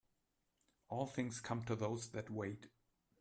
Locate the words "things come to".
1.05-1.75